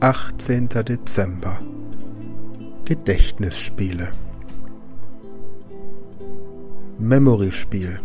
18. 0.00 0.68
Dezember 0.68 1.58
Gedächtnisspiele 2.84 4.08
Memory-Spiel 6.98 7.98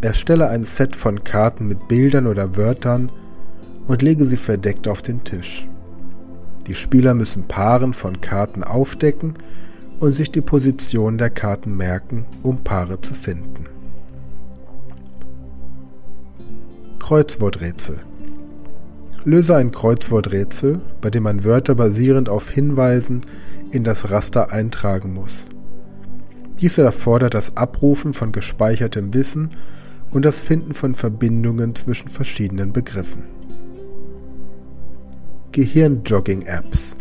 Erstelle 0.00 0.48
ein 0.48 0.62
Set 0.62 0.94
von 0.94 1.24
Karten 1.24 1.66
mit 1.66 1.88
Bildern 1.88 2.28
oder 2.28 2.56
Wörtern 2.56 3.10
und 3.88 4.00
lege 4.02 4.26
sie 4.26 4.36
verdeckt 4.36 4.86
auf 4.86 5.02
den 5.02 5.24
Tisch. 5.24 5.66
Die 6.68 6.76
Spieler 6.76 7.14
müssen 7.14 7.48
Paaren 7.48 7.92
von 7.92 8.20
Karten 8.20 8.62
aufdecken 8.62 9.34
und 9.98 10.12
sich 10.12 10.30
die 10.30 10.40
Position 10.40 11.18
der 11.18 11.30
Karten 11.30 11.76
merken, 11.76 12.26
um 12.44 12.62
Paare 12.62 13.00
zu 13.00 13.12
finden. 13.12 13.66
Kreuzworträtsel 17.00 18.04
Löse 19.26 19.56
ein 19.56 19.70
Kreuzworträtsel, 19.70 20.80
bei 21.00 21.08
dem 21.08 21.22
man 21.22 21.44
Wörter 21.44 21.74
basierend 21.74 22.28
auf 22.28 22.50
Hinweisen 22.50 23.22
in 23.70 23.82
das 23.82 24.10
Raster 24.10 24.52
eintragen 24.52 25.14
muss. 25.14 25.46
Dies 26.60 26.76
erfordert 26.76 27.32
das 27.32 27.56
Abrufen 27.56 28.12
von 28.12 28.32
gespeichertem 28.32 29.14
Wissen 29.14 29.48
und 30.10 30.26
das 30.26 30.40
Finden 30.40 30.74
von 30.74 30.94
Verbindungen 30.94 31.74
zwischen 31.74 32.08
verschiedenen 32.08 32.72
Begriffen. 32.72 33.24
Gehirnjogging-Apps 35.52 36.96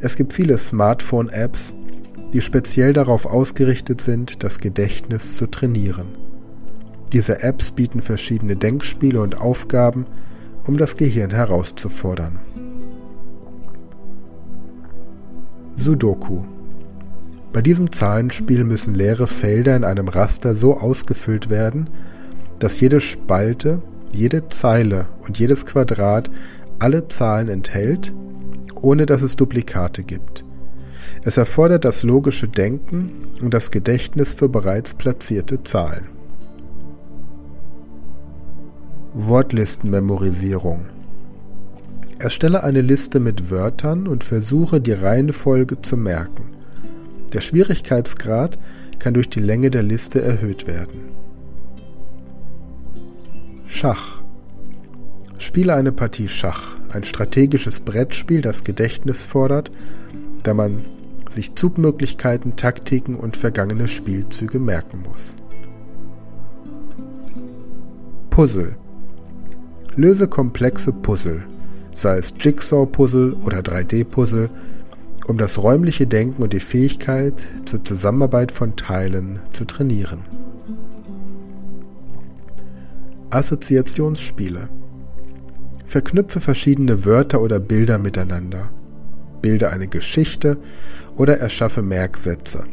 Es 0.00 0.16
gibt 0.16 0.32
viele 0.32 0.56
Smartphone-Apps, 0.56 1.74
die 2.32 2.40
speziell 2.40 2.94
darauf 2.94 3.26
ausgerichtet 3.26 4.00
sind, 4.00 4.42
das 4.42 4.58
Gedächtnis 4.58 5.36
zu 5.36 5.46
trainieren. 5.46 6.06
Diese 7.12 7.42
Apps 7.42 7.70
bieten 7.70 8.00
verschiedene 8.00 8.56
Denkspiele 8.56 9.20
und 9.20 9.40
Aufgaben, 9.40 10.06
um 10.66 10.76
das 10.76 10.96
Gehirn 10.96 11.30
herauszufordern. 11.30 12.38
Sudoku 15.76 16.44
Bei 17.52 17.60
diesem 17.60 17.90
Zahlenspiel 17.90 18.64
müssen 18.64 18.94
leere 18.94 19.26
Felder 19.26 19.76
in 19.76 19.84
einem 19.84 20.08
Raster 20.08 20.54
so 20.54 20.74
ausgefüllt 20.76 21.50
werden, 21.50 21.90
dass 22.58 22.80
jede 22.80 23.00
Spalte, 23.00 23.82
jede 24.12 24.48
Zeile 24.48 25.08
und 25.26 25.38
jedes 25.38 25.66
Quadrat 25.66 26.30
alle 26.78 27.08
Zahlen 27.08 27.48
enthält, 27.48 28.12
ohne 28.80 29.06
dass 29.06 29.22
es 29.22 29.36
Duplikate 29.36 30.04
gibt. 30.04 30.44
Es 31.22 31.36
erfordert 31.36 31.84
das 31.84 32.02
logische 32.02 32.48
Denken 32.48 33.10
und 33.42 33.54
das 33.54 33.70
Gedächtnis 33.70 34.34
für 34.34 34.48
bereits 34.48 34.94
platzierte 34.94 35.62
Zahlen. 35.62 36.13
Wortlistenmemorisierung 39.16 40.86
Erstelle 42.18 42.64
eine 42.64 42.80
Liste 42.80 43.20
mit 43.20 43.48
Wörtern 43.48 44.08
und 44.08 44.24
versuche 44.24 44.80
die 44.80 44.90
Reihenfolge 44.90 45.80
zu 45.80 45.96
merken. 45.96 46.56
Der 47.32 47.40
Schwierigkeitsgrad 47.40 48.58
kann 48.98 49.14
durch 49.14 49.28
die 49.28 49.38
Länge 49.38 49.70
der 49.70 49.84
Liste 49.84 50.20
erhöht 50.20 50.66
werden. 50.66 51.12
Schach 53.66 54.20
Spiele 55.38 55.74
eine 55.74 55.92
Partie 55.92 56.28
Schach, 56.28 56.76
ein 56.92 57.04
strategisches 57.04 57.82
Brettspiel, 57.82 58.40
das 58.40 58.64
Gedächtnis 58.64 59.24
fordert, 59.24 59.70
da 60.42 60.54
man 60.54 60.84
sich 61.30 61.54
Zugmöglichkeiten, 61.54 62.56
Taktiken 62.56 63.14
und 63.14 63.36
vergangene 63.36 63.86
Spielzüge 63.86 64.58
merken 64.58 65.04
muss. 65.06 65.36
Puzzle 68.30 68.76
Löse 69.96 70.26
komplexe 70.26 70.92
Puzzle, 70.92 71.44
sei 71.94 72.18
es 72.18 72.34
Jigsaw-Puzzle 72.40 73.34
oder 73.44 73.58
3D-Puzzle, 73.58 74.50
um 75.28 75.38
das 75.38 75.62
räumliche 75.62 76.06
Denken 76.06 76.42
und 76.42 76.52
die 76.52 76.60
Fähigkeit 76.60 77.46
zur 77.64 77.84
Zusammenarbeit 77.84 78.50
von 78.50 78.74
Teilen 78.74 79.38
zu 79.52 79.64
trainieren. 79.64 80.20
Assoziationsspiele 83.30 84.68
Verknüpfe 85.84 86.40
verschiedene 86.40 87.04
Wörter 87.04 87.40
oder 87.40 87.60
Bilder 87.60 87.98
miteinander. 87.98 88.70
Bilde 89.42 89.70
eine 89.70 89.86
Geschichte 89.86 90.56
oder 91.16 91.38
erschaffe 91.38 91.82
Merksätze. 91.82 92.64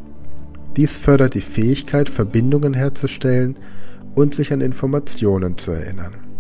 Dies 0.76 0.98
fördert 0.98 1.36
die 1.36 1.42
Fähigkeit, 1.42 2.09
Verbindungen 2.09 2.74
herzustellen 2.74 3.58
und 4.16 4.34
sich 4.34 4.52
an 4.52 4.62
Informationen 4.62 5.58
zu 5.58 5.72
erinnern. 5.72 6.31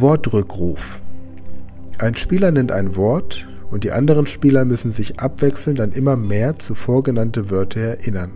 Wortrückruf. 0.00 1.02
Ein 1.98 2.14
Spieler 2.14 2.50
nennt 2.50 2.72
ein 2.72 2.96
Wort 2.96 3.46
und 3.70 3.84
die 3.84 3.92
anderen 3.92 4.26
Spieler 4.26 4.64
müssen 4.64 4.90
sich 4.90 5.20
abwechselnd 5.20 5.80
an 5.80 5.92
immer 5.92 6.16
mehr 6.16 6.58
zuvor 6.58 7.02
genannte 7.02 7.50
Wörter 7.50 7.80
erinnern. 7.80 8.30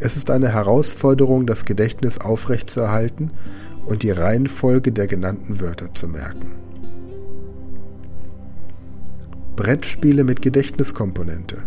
Es 0.00 0.18
ist 0.18 0.30
eine 0.30 0.52
Herausforderung, 0.52 1.46
das 1.46 1.64
Gedächtnis 1.64 2.18
aufrechtzuerhalten 2.18 3.30
und 3.86 4.02
die 4.02 4.10
Reihenfolge 4.10 4.92
der 4.92 5.06
genannten 5.06 5.60
Wörter 5.60 5.94
zu 5.94 6.08
merken. 6.08 6.52
Brettspiele 9.56 10.24
mit 10.24 10.42
Gedächtniskomponente. 10.42 11.62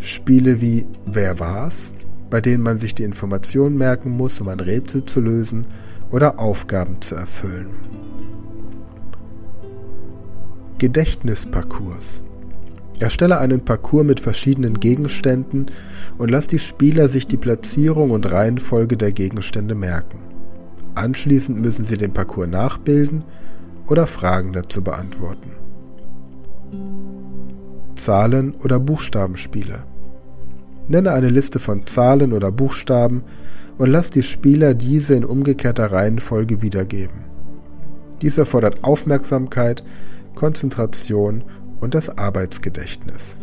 Spiele 0.00 0.60
wie 0.60 0.86
Wer 1.06 1.40
war's, 1.40 1.94
bei 2.28 2.42
denen 2.42 2.62
man 2.62 2.76
sich 2.76 2.94
die 2.94 3.04
Informationen 3.04 3.78
merken 3.78 4.10
muss, 4.10 4.38
um 4.40 4.48
ein 4.48 4.60
Rätsel 4.60 5.04
zu 5.04 5.20
lösen 5.20 5.64
oder 6.10 6.38
Aufgaben 6.38 7.00
zu 7.00 7.14
erfüllen. 7.14 7.70
Gedächtnisparcours. 10.78 12.22
Erstelle 13.00 13.38
einen 13.38 13.64
Parcours 13.64 14.04
mit 14.04 14.20
verschiedenen 14.20 14.80
Gegenständen 14.80 15.66
und 16.18 16.30
lass 16.30 16.48
die 16.48 16.58
Spieler 16.58 17.08
sich 17.08 17.26
die 17.26 17.36
Platzierung 17.36 18.10
und 18.10 18.30
Reihenfolge 18.30 18.96
der 18.96 19.12
Gegenstände 19.12 19.74
merken. 19.74 20.18
Anschließend 20.94 21.60
müssen 21.60 21.84
sie 21.84 21.96
den 21.96 22.12
Parcours 22.12 22.48
nachbilden 22.48 23.24
oder 23.88 24.06
Fragen 24.06 24.52
dazu 24.52 24.82
beantworten. 24.82 25.52
Zahlen- 27.96 28.54
oder 28.64 28.80
Buchstabenspiele. 28.80 29.84
Nenne 30.88 31.12
eine 31.12 31.28
Liste 31.28 31.58
von 31.58 31.86
Zahlen 31.86 32.32
oder 32.32 32.50
Buchstaben 32.50 33.22
und 33.80 33.90
lass 33.90 34.10
die 34.10 34.22
Spieler 34.22 34.74
diese 34.74 35.14
in 35.14 35.24
umgekehrter 35.24 35.90
Reihenfolge 35.90 36.60
wiedergeben. 36.60 37.24
Dies 38.20 38.36
erfordert 38.36 38.84
Aufmerksamkeit, 38.84 39.82
Konzentration 40.34 41.44
und 41.80 41.94
das 41.94 42.10
Arbeitsgedächtnis. 42.10 43.38